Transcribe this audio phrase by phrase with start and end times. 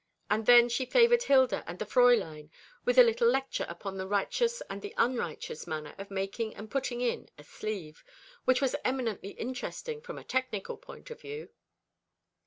[0.31, 2.49] And then she favoured Hilda and the Fräulein
[2.85, 7.01] with a little lecture upon the righteous and the unrighteous manner of making and putting
[7.01, 8.03] in a sleeve,
[8.45, 11.49] which was eminently interesting from a technical point of view.